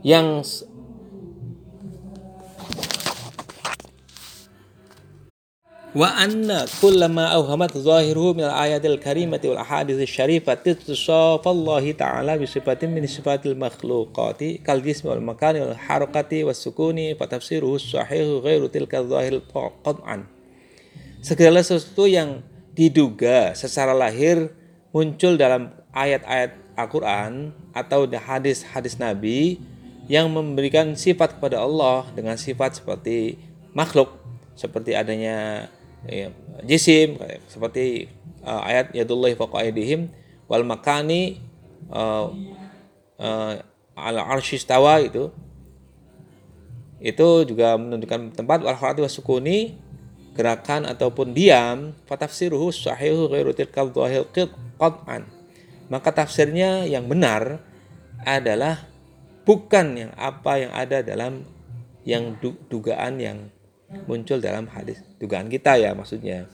yang 0.02 0.42
wa 5.90 6.06
anna 6.14 6.70
kullama 6.78 7.34
awhamat 7.34 7.74
zahiruhu 7.74 8.38
min 8.38 8.46
al-ayatil 8.46 8.94
karimati 9.02 9.50
wal 9.50 9.58
ahadits 9.58 9.98
syarifati 10.06 10.78
tusafallahi 10.78 11.98
ta'ala 11.98 12.38
bi 12.38 12.46
sifatin 12.46 12.94
min 12.94 13.02
sifatil 13.10 13.58
makhluqati 13.58 14.62
kal 14.62 14.78
jismi 14.78 15.10
wal 15.10 15.18
makani 15.18 15.58
wal 15.66 15.74
harakati 15.74 16.46
was 16.46 16.62
sukuni 16.62 17.18
fa 17.18 17.26
tafsiruhu 17.26 17.82
sahihu 17.82 18.38
ghairu 18.38 18.70
tilka 18.70 19.02
zahir 19.02 19.42
qat'an 19.50 20.30
segala 21.26 21.58
sesuatu 21.58 22.06
yang 22.06 22.46
diduga 22.78 23.50
secara 23.58 23.90
lahir 23.90 24.54
muncul 24.94 25.34
dalam 25.34 25.74
ayat-ayat 25.90 26.54
Al-Quran 26.78 27.50
atau 27.74 28.06
hadis-hadis 28.06 28.94
Nabi 28.94 29.58
yang 30.06 30.30
memberikan 30.30 30.94
sifat 30.94 31.34
kepada 31.34 31.58
Allah 31.66 32.06
dengan 32.14 32.38
sifat 32.38 32.78
seperti 32.78 33.42
makhluk 33.74 34.14
seperti 34.54 34.94
adanya 34.94 35.66
ya, 36.08 36.28
jisim 36.64 37.20
seperti 37.50 38.08
uh, 38.44 38.62
ayat 38.64 38.92
yadullahi 38.96 39.36
fawqa 39.36 39.66
aydihim 39.68 40.08
wal 40.48 40.64
makani 40.64 41.40
uh, 41.92 42.32
uh, 43.20 43.52
ala 43.96 44.20
arsyistawa 44.32 45.04
itu 45.04 45.28
itu 47.00 47.28
juga 47.48 47.80
menunjukkan 47.80 48.36
tempat 48.36 48.60
wal 48.60 48.76
harati 48.76 49.00
wasukuni 49.00 49.76
gerakan 50.36 50.86
ataupun 50.86 51.32
diam 51.32 51.96
fatafsiruhu 52.06 52.70
sahihu 52.70 53.32
ghairu 53.32 53.56
tilkal 53.56 53.90
dhahil 53.90 54.28
qat'an. 54.78 55.26
Maka 55.90 56.14
tafsirnya 56.14 56.86
yang 56.86 57.10
benar 57.10 57.58
adalah 58.22 58.86
bukan 59.42 59.96
yang 60.06 60.12
apa 60.14 60.60
yang 60.60 60.72
ada 60.76 61.02
dalam 61.02 61.42
yang 62.06 62.38
dugaan 62.70 63.18
yang 63.18 63.38
muncul 64.06 64.38
dalam 64.38 64.70
hadis 64.70 65.02
dugaan 65.18 65.50
kita 65.50 65.76
ya 65.78 65.94
maksudnya. 65.94 66.46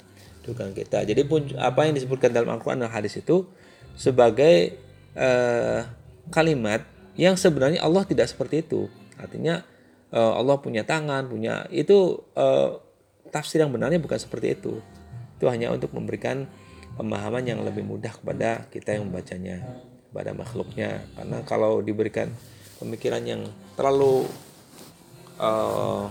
Dugaan 0.47 0.73
kita. 0.73 1.03
Jadi 1.03 1.27
pun 1.27 1.43
apa 1.59 1.91
yang 1.91 1.99
disebutkan 1.99 2.31
dalam 2.31 2.47
Al-Quran 2.55 2.87
dan 2.87 2.91
hadis 2.91 3.19
itu 3.19 3.51
sebagai 3.99 4.79
uh, 5.19 5.83
kalimat 6.31 6.87
yang 7.19 7.35
sebenarnya 7.35 7.83
Allah 7.83 8.07
tidak 8.07 8.31
seperti 8.31 8.63
itu. 8.63 8.87
Artinya 9.19 9.67
uh, 10.15 10.39
Allah 10.39 10.57
punya 10.63 10.87
tangan 10.87 11.27
punya 11.27 11.67
itu 11.75 12.23
uh, 12.39 12.79
tafsir 13.35 13.59
yang 13.59 13.75
benarnya 13.75 13.99
bukan 13.99 14.23
seperti 14.23 14.55
itu. 14.55 14.79
Itu 15.37 15.51
hanya 15.51 15.75
untuk 15.75 15.91
memberikan 15.91 16.47
pemahaman 16.95 17.45
yang 17.45 17.61
lebih 17.67 17.83
mudah 17.83 18.15
kepada 18.15 18.71
kita 18.71 18.97
yang 18.97 19.11
membacanya 19.11 19.67
kepada 20.09 20.31
makhluknya. 20.31 21.03
Karena 21.19 21.39
kalau 21.43 21.83
diberikan 21.83 22.31
pemikiran 22.79 23.25
yang 23.27 23.43
terlalu 23.75 24.29
uh, 25.43 26.07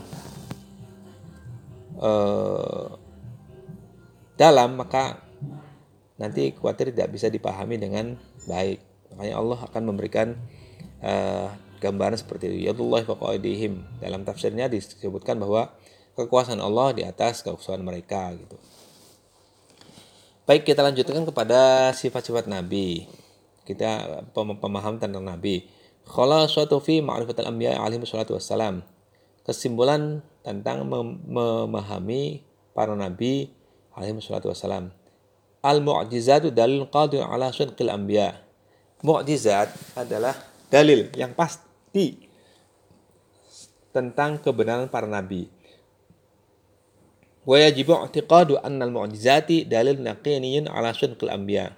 eh, 2.00 2.88
dalam 4.36 4.76
maka 4.76 5.24
nanti 6.16 6.56
khawatir 6.56 6.92
tidak 6.96 7.12
bisa 7.16 7.28
dipahami 7.32 7.80
dengan 7.80 8.16
baik. 8.48 8.80
Makanya 9.16 9.36
Allah 9.40 9.60
akan 9.64 9.82
memberikan 9.88 10.36
eh, 11.00 11.48
gambaran 11.80 12.20
seperti 12.20 12.52
itu. 12.52 12.58
Yadullah 12.72 13.04
faqaidihim. 13.04 14.04
Dalam 14.04 14.24
tafsirnya 14.28 14.68
disebutkan 14.72 15.40
bahwa 15.40 15.72
kekuasaan 16.16 16.64
Allah 16.64 16.96
di 16.96 17.04
atas 17.04 17.44
kekuasaan 17.44 17.84
mereka 17.84 18.32
gitu. 18.36 18.56
Baik, 20.46 20.62
kita 20.62 20.86
lanjutkan 20.86 21.26
kepada 21.26 21.90
sifat-sifat 21.90 22.46
Nabi. 22.46 23.10
Kita 23.66 24.22
pemahaman 24.36 25.02
tentang 25.02 25.26
Nabi. 25.26 25.66
Khala 26.06 26.46
suatu 26.46 26.78
fi 26.78 27.02
ma'rifatul 27.02 27.50
anbiya 27.50 27.82
alaihi 27.82 28.06
wassalam. 28.06 28.86
Kesimpulan 29.42 30.22
tentang 30.46 30.86
memahami 31.26 32.46
para 32.78 32.94
nabi 32.94 33.50
alaihi 33.98 34.22
salatu 34.22 34.54
wassalam. 34.54 34.94
Al 35.66 35.82
mu'jizatu 35.82 36.54
dalil 36.54 36.86
qadir 36.86 37.26
ala 37.26 37.50
sunqil 37.50 37.90
anbiya. 37.90 38.38
Mu'jizat 39.02 39.74
adalah 39.98 40.38
dalil 40.70 41.10
yang 41.18 41.34
pasti 41.34 42.30
tentang 43.90 44.38
kebenaran 44.38 44.86
para 44.86 45.10
nabi. 45.10 45.50
Wa 47.42 47.58
yajibu 47.58 47.98
i'tiqadu 48.06 48.62
anna 48.62 48.86
al-mu'jizati 48.86 49.66
dalil 49.66 49.98
naqiniyin 49.98 50.70
ala 50.70 50.94
sunqil 50.94 51.34
anbiya. 51.34 51.74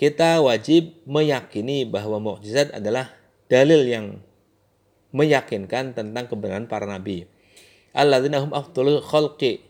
Kita 0.00 0.40
wajib 0.40 1.04
meyakini 1.06 1.86
bahwa 1.86 2.18
mukjizat 2.18 2.74
adalah 2.74 3.14
dalil 3.46 3.86
yang 3.86 4.06
meyakinkan 5.14 5.94
tentang 5.94 6.26
kebenaran 6.26 6.66
para 6.66 6.82
nabi 6.82 7.30
alladzina 7.94 8.42
hum 8.42 8.50
afdalul 8.50 9.00
khalqi 9.00 9.62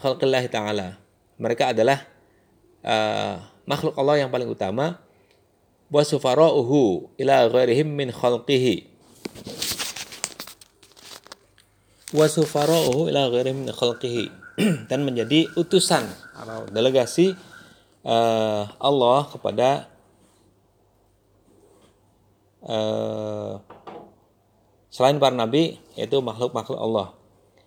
khalqillahi 0.00 0.48
ta'ala. 0.48 0.96
Mereka 1.36 1.76
adalah 1.76 2.00
uh, 2.80 3.44
makhluk 3.68 3.92
Allah 4.00 4.24
yang 4.24 4.32
paling 4.32 4.48
utama. 4.48 4.96
Wa 5.92 6.02
sufara'uhu 6.02 7.14
ila 7.20 7.46
ghairihim 7.52 7.86
min 7.86 8.08
khalqihi. 8.10 8.96
Wasufara'uhu 12.16 13.12
ila 13.12 13.28
ghairi 13.28 13.52
min 13.52 13.68
khalqihi. 13.68 14.24
Dan 14.90 15.04
menjadi 15.04 15.52
utusan 15.58 16.06
atau 16.32 16.64
delegasi 16.72 17.36
uh, 18.06 18.64
Allah 18.80 19.20
kepada 19.28 19.68
uh, 22.64 23.60
selain 24.96 25.20
para 25.20 25.36
nabi 25.36 25.76
yaitu 25.92 26.24
makhluk-makhluk 26.24 26.80
Allah. 26.80 27.12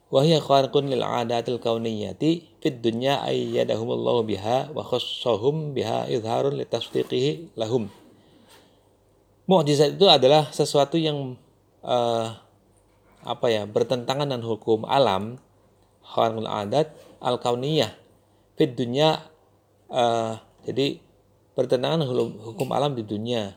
Wahya 0.09 0.41
kharqun 0.41 0.89
lil 0.89 1.05
adatil 1.05 1.62
kauniyati 1.62 2.50
fid 2.57 2.81
dunya 2.81 3.21
ayyadahumullahu 3.21 4.25
biha 4.25 4.74
wa 4.74 4.81
khassahum 4.81 5.77
biha 5.77 6.09
idharun 6.09 6.57
litasdiqihi 6.57 7.53
lahum. 7.53 7.86
Mukjizat 9.45 10.01
itu 10.01 10.09
adalah 10.09 10.50
sesuatu 10.50 10.98
yang 10.98 11.38
uh, 11.86 12.33
apa 13.21 13.45
ya 13.53 13.69
bertentangan 13.69 14.25
dengan 14.25 14.50
hukum 14.50 14.89
alam 14.89 15.38
khawarul 16.01 16.50
adat 16.50 16.89
al 17.21 17.38
kauniyah 17.38 17.93
fit 18.57 18.74
dunia 18.74 19.21
uh, 19.93 20.41
jadi 20.65 20.98
bertentangan 21.53 22.09
hukum 22.41 22.69
alam 22.74 22.98
di 22.98 23.05
dunia 23.05 23.53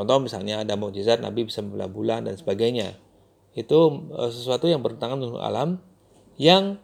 contoh 0.00 0.16
misalnya 0.24 0.64
ada 0.64 0.80
mukjizat 0.80 1.20
nabi 1.20 1.44
bisa 1.44 1.60
membelah 1.60 1.92
bulan 1.92 2.24
dan 2.24 2.40
sebagainya. 2.40 2.96
Itu 3.52 4.08
uh, 4.16 4.32
sesuatu 4.32 4.64
yang 4.64 4.80
bertentangan 4.80 5.20
dengan 5.20 5.44
alam 5.44 5.68
yang 6.40 6.80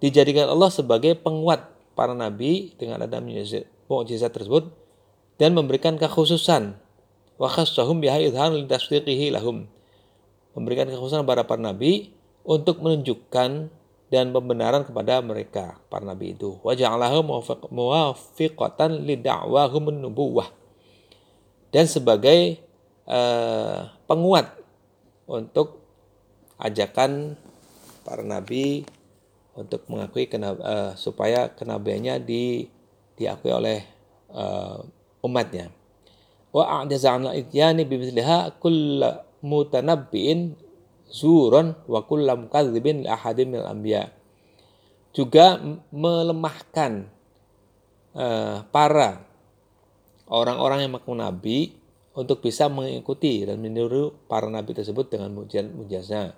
dijadikan 0.00 0.48
Allah 0.48 0.72
sebagai 0.72 1.20
penguat 1.20 1.68
para 1.92 2.16
nabi 2.16 2.72
dengan 2.80 3.04
ada 3.04 3.20
mukjizat 3.20 4.32
tersebut 4.32 4.72
dan 5.36 5.52
memberikan 5.52 6.00
kekhususan. 6.00 6.80
Wa 7.36 7.52
khassahum 7.52 8.00
biha 8.00 8.24
idhan 8.24 8.56
lahum. 9.36 9.68
Memberikan 10.56 10.88
kekhususan 10.88 11.28
kepada 11.28 11.44
para 11.44 11.60
nabi 11.60 12.16
untuk 12.40 12.80
menunjukkan 12.80 13.68
dan 14.08 14.24
pembenaran 14.32 14.88
kepada 14.88 15.20
mereka 15.20 15.76
para 15.92 16.08
nabi 16.08 16.32
itu. 16.32 16.56
Wa 16.64 16.72
ja'alahu 16.72 17.20
muwafiqatan 17.68 19.04
li 19.04 19.20
da'wahum 19.20 19.92
nubuwah 19.92 20.48
dan 21.74 21.84
sebagai 21.90 22.62
uh, 23.06 23.90
penguat 24.06 24.54
untuk 25.26 25.82
ajakan 26.60 27.34
para 28.06 28.22
nabi 28.22 28.86
untuk 29.56 29.82
mengakui 29.88 30.28
kenab, 30.28 30.60
uh, 30.60 30.92
supaya 30.94 31.50
kenabiannya 31.50 32.22
di 32.22 32.68
diakui 33.16 33.50
oleh 33.50 33.80
uh, 34.30 34.84
umatnya. 35.24 35.72
Wa 36.52 36.84
a'jaza'na 36.84 37.32
ityani 37.34 37.88
bimithliha 37.88 38.60
kull 38.60 39.00
mutanabbi'in 39.40 40.52
zuron 41.08 41.72
wa 41.88 42.04
kullam 42.04 42.52
kadzibin 42.52 43.04
li 43.04 43.08
ahadin 43.08 43.56
minal 43.56 43.72
anbiya. 43.72 44.12
Juga 45.16 45.56
melemahkan 45.88 47.08
uh, 48.12 48.60
para 48.68 49.24
orang-orang 50.30 50.86
yang 50.86 50.92
mengaku 50.94 51.14
nabi 51.14 51.58
untuk 52.16 52.40
bisa 52.40 52.66
mengikuti 52.72 53.44
dan 53.44 53.60
meniru 53.60 54.16
para 54.26 54.48
nabi 54.48 54.72
tersebut 54.72 55.12
dengan 55.12 55.32
mujizat-mujizatnya. 55.36 56.32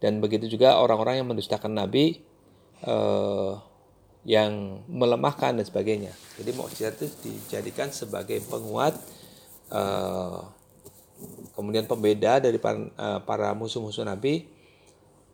Dan 0.00 0.18
begitu 0.18 0.48
juga 0.48 0.80
orang-orang 0.80 1.20
yang 1.22 1.28
mendustakan 1.28 1.76
nabi 1.76 2.24
uh, 2.88 3.60
yang 4.24 4.84
melemahkan 4.88 5.56
dan 5.56 5.64
sebagainya. 5.64 6.12
Jadi 6.36 6.50
mukjizat 6.52 6.96
itu 7.00 7.08
dijadikan 7.24 7.88
sebagai 7.88 8.40
penguat 8.44 8.96
uh, 9.72 10.44
kemudian 11.56 11.88
pembeda 11.88 12.40
dari 12.40 12.60
para, 12.60 12.80
uh, 12.80 13.20
para 13.24 13.52
musuh-musuh 13.56 14.04
Nabi 14.04 14.44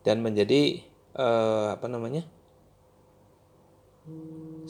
dan 0.06 0.22
menjadi 0.22 0.82
uh, 1.18 1.74
apa 1.74 1.86
namanya? 1.90 2.26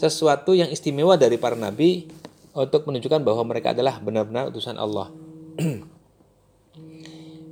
sesuatu 0.01 0.57
yang 0.57 0.73
istimewa 0.73 1.13
dari 1.21 1.37
para 1.37 1.53
nabi 1.53 2.09
untuk 2.57 2.89
menunjukkan 2.89 3.21
bahwa 3.21 3.45
mereka 3.53 3.77
adalah 3.77 4.01
benar-benar 4.01 4.49
utusan 4.49 4.81
Allah. 4.81 5.13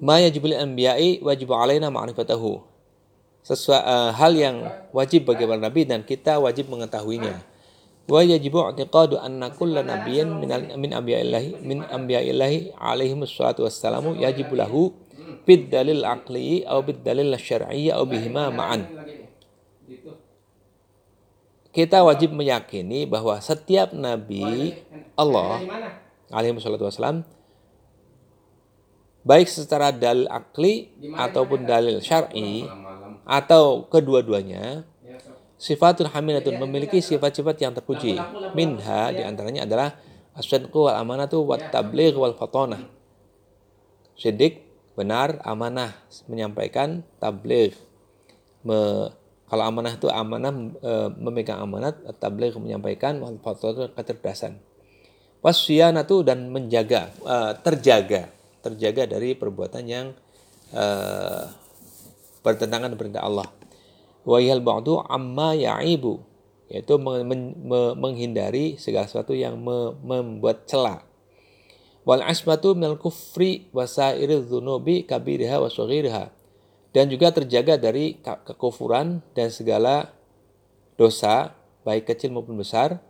Ma 0.06 0.20
yajibul 0.24 0.56
anbiya'i 0.56 1.20
wajib 1.20 1.52
alaina 1.52 1.92
ma'rifatahu 1.92 2.74
sesuatu 3.44 3.84
uh, 3.84 4.10
hal 4.16 4.32
yang 4.32 4.56
wajib 4.96 5.28
bagi 5.28 5.44
para 5.44 5.60
nabi 5.60 5.84
dan 5.84 6.00
kita 6.00 6.40
wajib 6.40 6.72
mengetahuinya. 6.72 7.44
Wa 8.08 8.24
yajibu 8.24 8.64
i'tiqadu 8.72 9.20
anna 9.20 9.52
kulla 9.52 9.84
nabiyyin 9.84 10.28
min 10.40 10.48
min 10.80 10.90
anbiya'illahi 10.92 11.60
min 11.60 11.84
anbiya'illahi 11.84 12.76
alaihi 12.76 13.16
wassalatu 13.16 13.68
wassalamu 13.68 14.16
yajibu 14.16 14.56
lahu 14.56 14.92
bid 15.44 15.68
dalil 15.68 16.04
aqli 16.04 16.64
atau 16.64 16.84
bid 16.84 17.04
dalil 17.04 17.32
syar'i 17.36 17.92
atau 17.92 18.08
bihima 18.08 18.48
ma'an. 18.48 19.03
Kita 21.74 22.06
wajib 22.06 22.30
meyakini 22.30 23.02
bahwa 23.02 23.34
setiap 23.42 23.90
nabi 23.90 24.78
Allah 25.18 25.58
alaihi 26.30 26.54
wassalam 26.54 27.26
baik 29.26 29.50
secara 29.50 29.90
dalil 29.90 30.30
akli 30.30 30.94
ataupun 31.18 31.66
dalil 31.66 31.98
syar'i 31.98 32.62
atau 33.26 33.90
kedua-duanya 33.90 34.86
sifatul 35.58 36.12
hamilatun 36.12 36.60
memiliki 36.62 37.02
sifat-sifat 37.02 37.56
yang 37.58 37.72
terpuji. 37.74 38.20
minha 38.54 39.10
di 39.10 39.26
antaranya 39.26 39.66
adalah 39.66 39.98
asyadqu 40.38 40.76
wal 40.76 40.94
amanatu 40.94 41.42
wat 41.42 41.74
tabligh 41.74 42.14
wal 42.14 42.36
fatonah. 42.38 42.86
Sidik 44.14 44.62
benar 44.94 45.42
amanah 45.42 45.90
menyampaikan 46.30 47.02
tabligh 47.18 47.74
Me, 48.64 49.12
kalau 49.54 49.70
amanah 49.70 49.94
itu 49.94 50.10
amanah 50.10 50.50
e, 50.82 50.92
memegang 51.14 51.62
amanat 51.62 52.02
tabligh 52.18 52.58
menyampaikan 52.58 53.22
wal 53.22 53.38
kecerdasan 53.94 54.58
wasyanatu 55.46 56.26
dan 56.26 56.50
menjaga 56.50 57.14
e, 57.22 57.36
terjaga 57.62 58.34
terjaga 58.66 59.06
dari 59.06 59.38
perbuatan 59.38 59.84
yang 59.86 60.10
e, 60.74 60.84
bertentangan 62.44 62.92
perintah 62.98 63.24
Allah. 63.24 63.48
Wa 64.24 64.36
yal 64.40 64.60
ba'du 64.60 65.00
amma 65.04 65.56
ya'ibu 65.56 66.20
yaitu 66.68 66.96
menghindari 67.96 68.80
segala 68.80 69.04
sesuatu 69.08 69.36
yang 69.36 69.60
membuat 70.04 70.64
celah. 70.68 71.04
Wal 72.04 72.20
asmatu 72.20 72.76
minal 72.76 73.00
kufri 73.00 73.68
wa 73.72 73.88
sairil 73.88 74.44
dzunubi 74.44 75.08
kabiriha 75.08 75.60
wa 75.60 75.68
saghiriha. 75.72 76.32
Dan 76.94 77.10
juga 77.10 77.34
terjaga 77.34 77.74
dari 77.74 78.22
kekufuran 78.22 79.18
dan 79.34 79.50
segala 79.50 80.14
dosa 80.94 81.50
baik 81.82 82.06
kecil 82.06 82.30
maupun 82.30 82.54
besar 82.54 83.02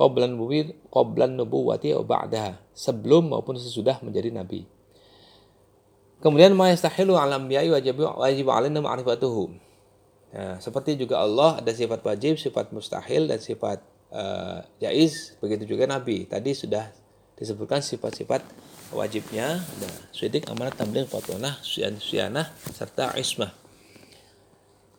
qablan 0.00 0.32
nubuwati 0.32 0.72
qablan 0.88 1.36
nubuwati 1.36 1.92
wa 1.92 2.04
ba'daha 2.08 2.56
sebelum 2.72 3.36
maupun 3.36 3.60
sesudah 3.60 4.00
menjadi 4.00 4.32
nabi. 4.32 4.64
Kemudian 6.24 6.56
ma 6.56 6.72
yastahilu 6.72 7.18
ala 7.18 7.36
anbiya'i 7.36 7.68
wajib 7.68 8.00
wajib 8.00 8.46
alaina 8.48 8.80
ma'rifatuhu. 8.80 9.60
Nah, 10.32 10.56
seperti 10.64 10.96
juga 10.96 11.20
Allah 11.20 11.60
ada 11.60 11.68
sifat 11.68 12.00
wajib, 12.00 12.40
sifat 12.40 12.72
mustahil 12.72 13.28
dan 13.28 13.36
sifat 13.36 13.84
uh, 14.08 14.64
begitu 15.44 15.76
juga 15.76 15.84
nabi. 15.84 16.24
Tadi 16.24 16.56
sudah 16.56 16.88
disebutkan 17.36 17.84
sifat-sifat 17.84 18.40
wajibnya 18.92 19.60
ada 19.60 19.88
sidik, 20.12 20.46
amanat, 20.48 20.76
tabligh, 20.76 21.08
fatwanah, 21.08 21.58
syianah 21.64 22.52
serta 22.72 23.16
ismah. 23.18 23.52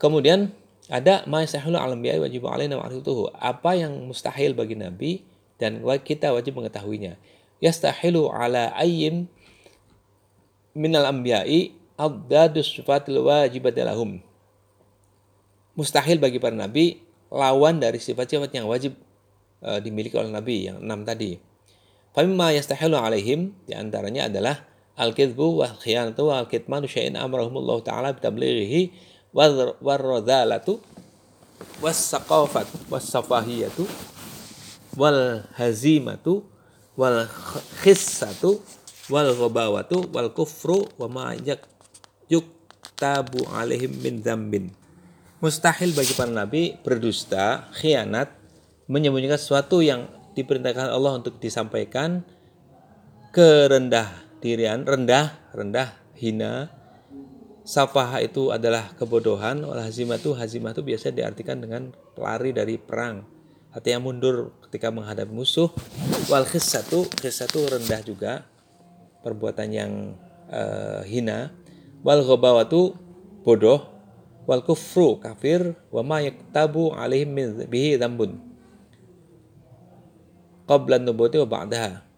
Kemudian 0.02 0.52
ada 0.92 1.24
ma 1.32 1.40
yastahilu 1.40 1.80
ala 1.80 1.96
anbiya'i 1.96 2.20
wajib 2.20 2.44
alaina 2.44 2.76
ma'rifatuhu. 2.76 3.32
Apa 3.40 3.80
yang 3.80 4.04
mustahil 4.04 4.52
bagi 4.52 4.76
nabi 4.76 5.24
dan 5.56 5.80
kita 6.04 6.36
wajib 6.36 6.60
mengetahuinya. 6.60 7.16
Yastahilu 7.64 8.28
ala 8.28 8.76
ayyin 8.76 9.32
minal 10.76 11.08
anbiya'i 11.08 11.72
abdadus 11.96 12.76
sifatil 12.76 13.24
wajibat 13.24 13.80
lahum. 13.80 14.20
Mustahil 15.74 16.20
bagi 16.20 16.38
para 16.38 16.54
nabi 16.54 17.00
lawan 17.32 17.80
dari 17.80 17.98
sifat-sifat 17.98 18.52
yang 18.54 18.68
wajib 18.70 18.94
uh, 19.66 19.80
dimiliki 19.80 20.14
oleh 20.20 20.30
nabi 20.30 20.68
yang 20.70 20.84
enam 20.84 21.02
tadi. 21.08 21.53
Famimma 22.13 22.54
yastahilu 22.54 22.93
alaihim 22.93 23.58
di 23.65 23.73
antaranya 23.73 24.30
adalah 24.30 24.62
al-kidbu 24.93 25.65
wa 25.65 25.67
khiyanatu 25.82 26.30
wa 26.30 26.45
al-kitmanu 26.45 26.86
syai'in 26.86 27.17
amrahumullah 27.17 27.82
ta'ala 27.82 28.13
bitablighihi 28.13 28.93
warradhalatu 29.82 30.78
was-saqafat 31.82 32.69
was-safahiyatu 32.86 33.89
wal 34.93 35.41
hazimatu 35.58 36.45
wal 36.93 37.26
khissatu 37.82 38.62
wal 39.10 39.34
ghabawatu 39.34 40.06
wal 40.13 40.30
kufru 40.30 40.86
wa 41.02 41.10
ma 41.10 41.34
yuktabu 42.30 43.41
alaihim 43.58 43.89
min 44.06 44.21
dzambin. 44.21 44.69
Mustahil 45.41 45.97
bagi 45.97 46.13
para 46.13 46.30
nabi 46.30 46.78
berdusta, 46.86 47.73
khianat, 47.73 48.32
menyembunyikan 48.86 49.41
sesuatu 49.41 49.82
yang 49.82 50.08
diperintahkan 50.34 50.89
Allah 50.89 51.22
untuk 51.22 51.38
disampaikan 51.38 52.26
kerendah 53.34 54.24
dirian, 54.43 54.84
rendah, 54.84 55.39
rendah, 55.56 55.96
hina. 56.19 56.67
Safaha 57.63 58.19
itu 58.19 58.52
adalah 58.52 58.91
kebodohan, 59.00 59.63
wal 59.63 59.80
hazimah 59.80 60.19
itu 60.19 60.36
hazimah 60.36 60.76
itu 60.76 60.84
biasa 60.84 61.15
diartikan 61.15 61.63
dengan 61.63 61.96
lari 62.19 62.52
dari 62.52 62.76
perang. 62.76 63.24
Artinya 63.72 64.04
mundur 64.04 64.52
ketika 64.67 64.91
menghadapi 64.91 65.32
musuh. 65.32 65.72
Wal 66.28 66.43
khissatu, 66.43 67.08
khissatu 67.08 67.63
rendah 67.65 68.04
juga, 68.04 68.43
perbuatan 69.24 69.67
yang 69.72 69.91
uh, 70.52 71.02
hina. 71.08 71.56
Wal 72.04 72.22
ghabawatu 72.22 73.00
bodoh. 73.48 73.89
Wal 74.43 74.60
kufru 74.60 75.24
kafir 75.24 75.72
wa 75.88 76.04
ma 76.04 76.19
yaktabu 76.19 76.91
alaihim 76.91 77.63
bihi 77.63 77.96
dzambun. 77.96 78.53
Qabla 80.63 80.99
nubuwati 80.99 81.39
wa 81.43 81.49
ba'daha 81.49 82.13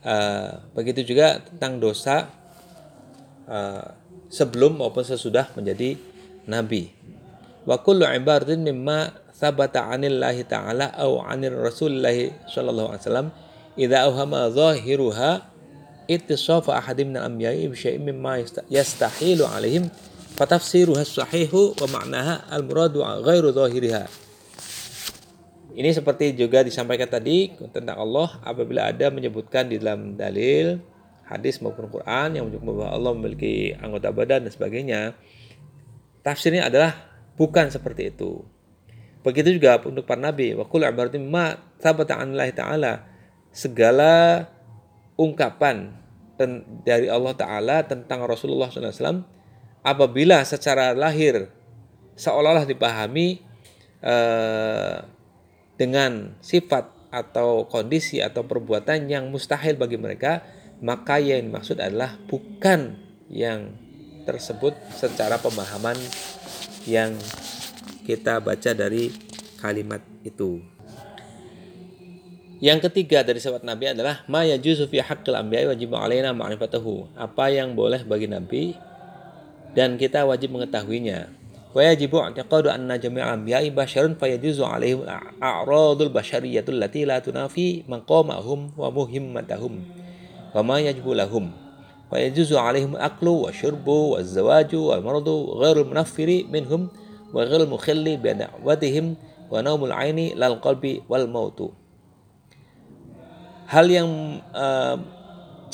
Uh, 0.00 0.56
begitu 0.72 1.12
juga 1.12 1.44
tentang 1.44 1.76
dosa 1.76 2.24
uh, 3.44 3.84
sebelum 4.32 4.80
maupun 4.80 5.04
sesudah 5.04 5.52
menjadi 5.52 6.00
nabi. 6.48 6.88
Wa 7.68 7.84
kullu 7.84 8.08
ibaratin 8.08 8.64
mimma 8.64 9.12
thabata 9.36 9.92
'anillahi 9.92 10.48
ta'ala 10.48 10.96
aw 10.96 11.28
'anir 11.28 11.52
rasulillahi 11.52 12.48
sallallahu 12.48 12.96
alaihi 12.96 13.04
wasallam 13.04 13.28
idza 13.76 13.98
awhama 14.08 14.48
zahiruha 14.48 15.44
ittisafa 16.08 16.80
ahadim 16.80 17.12
min 17.12 17.20
al-anbiya'i 17.20 17.68
bi 17.68 17.76
syai'in 17.76 18.00
mimma 18.00 18.40
yastahilu 18.72 19.44
'alaihim 19.44 19.92
fatafsiruha 20.32 21.04
sahihu 21.04 21.76
wa 21.76 22.00
ma'naha 22.00 22.48
al-muradu 22.48 23.04
ghairu 23.04 23.52
zahiriha 23.52 24.08
ini 25.74 25.90
seperti 25.94 26.34
juga 26.34 26.66
disampaikan 26.66 27.06
tadi 27.06 27.54
tentang 27.70 27.98
Allah 27.98 28.40
apabila 28.42 28.90
ada 28.90 29.10
menyebutkan 29.12 29.70
di 29.70 29.78
dalam 29.78 30.18
dalil 30.18 30.82
hadis 31.30 31.62
maupun 31.62 31.86
Quran 31.86 32.34
yang 32.34 32.44
menyebut 32.50 32.74
bahwa 32.74 32.90
Allah 32.90 33.12
memiliki 33.14 33.70
anggota 33.78 34.10
badan 34.10 34.46
dan 34.46 34.52
sebagainya. 34.52 35.00
Tafsirnya 36.26 36.66
adalah 36.66 36.98
bukan 37.38 37.70
seperti 37.70 38.10
itu. 38.10 38.42
Begitu 39.22 39.54
juga 39.56 39.78
untuk 39.80 40.04
para 40.04 40.18
nabi. 40.18 40.52
Wa 40.58 40.66
kullu 40.66 40.84
ibaratin 40.90 41.30
ma 41.30 41.54
thabata 41.78 42.18
ta'ala. 42.52 43.06
Segala 43.54 44.46
ungkapan 45.14 45.92
dari 46.86 47.12
Allah 47.12 47.36
Ta'ala 47.36 47.84
tentang 47.84 48.24
Rasulullah 48.24 48.72
SAW 48.72 49.20
apabila 49.84 50.40
secara 50.48 50.96
lahir 50.96 51.52
seolah-olah 52.16 52.64
dipahami 52.64 53.44
eh, 54.00 54.96
dengan 55.80 56.36
sifat 56.44 56.92
atau 57.08 57.64
kondisi 57.64 58.20
atau 58.20 58.44
perbuatan 58.44 59.08
yang 59.08 59.32
mustahil 59.32 59.80
bagi 59.80 59.96
mereka, 59.96 60.44
maka 60.84 61.16
yang 61.16 61.48
dimaksud 61.48 61.80
adalah 61.80 62.20
bukan 62.28 63.00
yang 63.32 63.72
tersebut 64.28 64.76
secara 64.92 65.40
pemahaman 65.40 65.96
yang 66.84 67.16
kita 68.04 68.44
baca 68.44 68.76
dari 68.76 69.08
kalimat 69.56 70.04
itu. 70.20 70.60
Yang 72.60 72.92
ketiga 72.92 73.24
dari 73.24 73.40
sifat 73.40 73.64
Nabi 73.64 73.96
adalah 73.96 74.20
ma 74.28 74.44
yajuzu 74.44 74.84
fi 74.92 75.00
haqqil 75.00 75.32
anbiya'i 75.32 75.64
wajib 75.64 75.96
alaina 75.96 76.36
ma'rifatahu. 76.36 77.16
Apa 77.16 77.48
yang 77.48 77.72
boleh 77.72 78.04
bagi 78.04 78.28
Nabi 78.28 78.76
dan 79.72 79.96
kita 79.96 80.28
wajib 80.28 80.52
mengetahuinya. 80.52 81.39
ويجب 81.75 82.15
اعتقاد 82.15 82.67
أن 82.67 82.99
جميع 82.99 83.23
الأنبياء 83.33 83.69
بشر 83.69 84.13
فيجوز 84.13 84.61
عليهم 84.61 85.03
أعراض 85.43 86.01
البشرية 86.01 86.65
التي 86.69 87.05
لا 87.05 87.19
تنافي 87.19 87.83
مقامهم 87.87 88.71
ومهمتهم 88.77 89.83
وما 90.55 90.79
يجب 90.79 91.07
لهم 91.09 91.51
ويجوز 92.11 92.53
عليهم 92.53 92.95
الأكل 92.95 93.27
والشرب 93.27 93.87
والزواج 93.87 94.75
والمرض 94.75 95.29
غير 95.29 95.81
المنفر 95.81 96.43
منهم 96.51 96.87
وغير 97.33 97.63
المخل 97.63 98.17
بدعوتهم 98.17 99.15
ونوم 99.51 99.85
العين 99.85 100.19
للقلب 100.39 101.01
والموت 101.09 101.59
hal 103.65 103.89
yang 103.89 104.41
uh, 104.53 104.95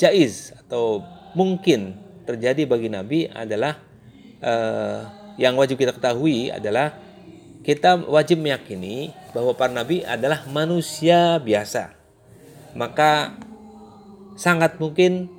jaiz 0.00 0.56
atau 0.64 1.04
mungkin 1.36 1.96
terjadi 2.24 2.64
bagi 2.64 2.88
Nabi 2.88 3.28
adalah 3.28 3.76
uh, 4.40 5.15
yang 5.37 5.53
wajib 5.53 5.77
kita 5.77 5.93
ketahui 5.93 6.49
adalah 6.49 6.97
kita 7.61 8.01
wajib 8.09 8.41
meyakini 8.41 9.13
bahwa 9.31 9.53
para 9.53 9.69
nabi 9.69 10.01
adalah 10.01 10.43
manusia 10.49 11.37
biasa. 11.37 11.93
Maka 12.73 13.37
sangat 14.37 14.81
mungkin 14.81 15.29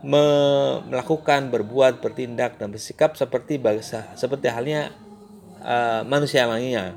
melakukan, 0.00 1.52
berbuat, 1.52 2.00
bertindak 2.00 2.56
dan 2.56 2.72
bersikap 2.72 3.16
seperti 3.16 3.60
bangsa, 3.60 4.08
seperti 4.16 4.48
halnya 4.48 4.92
uh, 5.60 6.02
manusia 6.08 6.48
lainnya. 6.48 6.96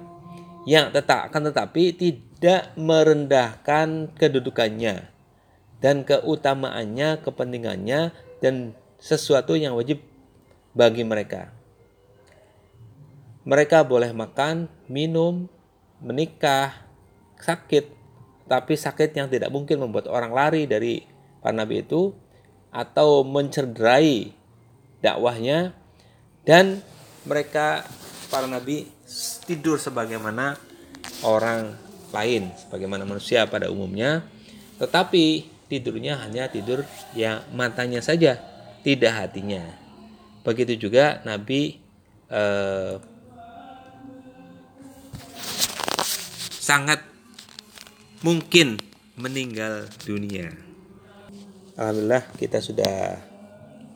Yang 0.64 0.96
tetap 1.00 1.28
akan 1.28 1.52
tetapi 1.52 1.84
tidak 1.92 2.72
merendahkan 2.80 4.16
kedudukannya 4.16 5.12
dan 5.84 6.08
keutamaannya, 6.08 7.20
kepentingannya 7.20 8.16
dan 8.40 8.72
sesuatu 9.04 9.60
yang 9.60 9.76
wajib 9.76 10.00
bagi 10.72 11.04
mereka. 11.04 11.52
Mereka 13.44 13.84
boleh 13.84 14.16
makan, 14.16 14.72
minum, 14.88 15.52
menikah, 16.00 16.84
sakit, 17.40 17.92
tapi 18.48 18.74
sakit 18.80 19.12
yang 19.16 19.28
tidak 19.28 19.52
mungkin 19.52 19.84
membuat 19.84 20.08
orang 20.08 20.32
lari 20.32 20.64
dari 20.64 21.04
para 21.44 21.52
nabi 21.52 21.84
itu 21.84 22.16
atau 22.72 23.28
mencederai 23.28 24.32
dakwahnya. 25.04 25.76
Dan 26.44 26.80
mereka 27.28 27.88
para 28.32 28.48
nabi 28.48 28.88
tidur 29.48 29.80
sebagaimana 29.80 30.60
orang 31.24 31.76
lain 32.14 32.52
sebagaimana 32.56 33.04
manusia 33.04 33.48
pada 33.50 33.68
umumnya. 33.68 34.24
Tetapi 34.80 35.52
tidurnya 35.68 36.20
hanya 36.22 36.48
tidur 36.52 36.86
yang 37.18 37.42
matanya 37.52 38.00
saja 38.00 38.40
tidak 38.84 39.14
hatinya. 39.16 39.64
Begitu 40.44 40.88
juga 40.88 41.24
nabi 41.24 41.80
eh, 42.28 43.00
sangat 46.64 47.04
mungkin 48.24 48.80
meninggal 49.20 49.84
dunia. 50.08 50.56
Alhamdulillah 51.76 52.24
kita 52.40 52.64
sudah 52.64 53.20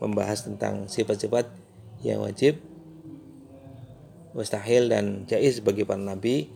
membahas 0.03 0.43
tentang 0.43 0.91
sifat-sifat 0.91 1.47
yang 2.03 2.27
wajib, 2.27 2.59
mustahil 4.35 4.91
dan 4.91 5.23
jais 5.31 5.63
bagi 5.63 5.87
para 5.87 6.03
nabi. 6.03 6.51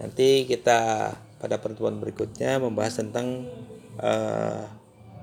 Nanti 0.00 0.48
kita 0.48 1.12
pada 1.36 1.60
pertemuan 1.60 2.00
berikutnya 2.00 2.56
membahas 2.56 3.04
tentang 3.04 3.44
uh, 4.00 4.64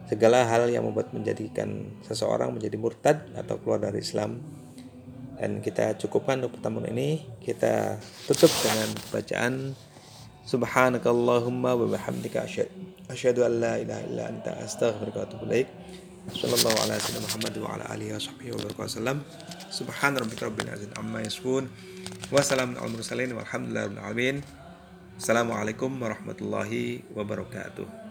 segala 0.06 0.46
hal 0.46 0.70
yang 0.70 0.86
membuat 0.86 1.18
menjadikan 1.18 1.98
seseorang 2.06 2.54
menjadi 2.54 2.78
murtad 2.78 3.26
atau 3.34 3.58
keluar 3.58 3.82
dari 3.82 4.06
Islam. 4.06 4.38
Dan 5.42 5.66
kita 5.66 5.98
cukupkan 5.98 6.46
untuk 6.46 6.62
pertemuan 6.62 6.94
ini. 6.94 7.26
Kita 7.42 7.98
tutup 8.30 8.50
dengan 8.62 8.90
bacaan 9.14 9.54
Subhanakallahumma 10.48 11.76
wa 11.76 11.92
bihamdika 11.92 12.48
asyhadu 13.12 13.44
an 13.44 13.60
la 13.60 13.76
ilaha 13.84 14.02
illa 14.08 14.24
anta 14.32 14.56
astaghfiruka 14.64 15.20
wa 15.20 15.26
atubu 15.28 15.44
ilaik. 15.44 15.68
Sallallahu 16.32 16.88
ala 16.88 16.96
sayyidina 16.96 17.28
Muhammad 17.28 17.54
wa 17.60 17.68
ala 17.76 17.84
alihi 17.92 18.16
wa 18.16 18.24
sahbihi 18.24 18.52
wa 18.56 18.60
barakatuh 18.64 18.88
wasallam. 18.88 19.18
Subhana 19.68 20.24
rabbika 20.24 20.48
rabbil 20.48 20.72
izzati 20.72 20.96
amma 20.96 21.20
yasifun. 21.20 21.68
Wa 22.32 22.40
salamun 22.40 22.80
alal 22.80 22.96
mursalin 22.96 23.36
walhamdulillahi 23.36 23.86
rabbil 23.92 24.00
alamin. 24.00 24.36
Assalamualaikum 25.20 25.92
warahmatullahi 26.00 27.04
wabarakatuh. 27.12 28.07